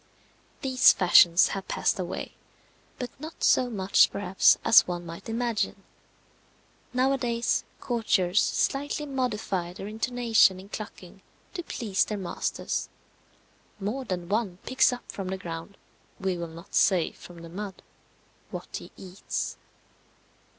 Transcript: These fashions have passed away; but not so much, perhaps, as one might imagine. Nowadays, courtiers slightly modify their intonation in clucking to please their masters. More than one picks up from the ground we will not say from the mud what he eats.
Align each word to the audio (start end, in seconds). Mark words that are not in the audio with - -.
These 0.61 0.93
fashions 0.93 1.49
have 1.49 1.67
passed 1.67 1.99
away; 1.99 2.33
but 2.97 3.11
not 3.19 3.43
so 3.43 3.69
much, 3.69 4.09
perhaps, 4.09 4.57
as 4.65 4.87
one 4.87 5.05
might 5.05 5.29
imagine. 5.29 5.83
Nowadays, 6.91 7.63
courtiers 7.79 8.41
slightly 8.41 9.05
modify 9.05 9.73
their 9.73 9.85
intonation 9.87 10.59
in 10.59 10.69
clucking 10.69 11.21
to 11.53 11.61
please 11.61 12.03
their 12.03 12.17
masters. 12.17 12.89
More 13.79 14.03
than 14.03 14.27
one 14.27 14.57
picks 14.65 14.91
up 14.91 15.03
from 15.11 15.27
the 15.27 15.37
ground 15.37 15.77
we 16.19 16.35
will 16.35 16.47
not 16.47 16.73
say 16.73 17.11
from 17.11 17.43
the 17.43 17.47
mud 17.49 17.83
what 18.49 18.77
he 18.77 18.91
eats. 18.97 19.55